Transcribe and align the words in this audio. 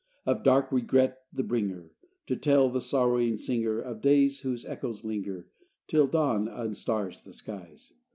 Of 0.25 0.41
dark 0.41 0.71
regret 0.71 1.19
the 1.31 1.43
bringer 1.43 1.91
To 2.25 2.35
tell 2.35 2.71
the 2.71 2.81
sorrowing 2.81 3.37
singer 3.37 3.79
Of 3.79 4.01
days 4.01 4.39
whose 4.39 4.65
echoes 4.65 5.03
linger, 5.03 5.49
Till 5.85 6.07
dawn 6.07 6.47
unstars 6.47 7.23
the 7.23 7.33
skies. 7.33 7.93